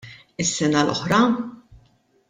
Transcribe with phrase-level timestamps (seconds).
[0.43, 1.21] Is-sena l-oħra?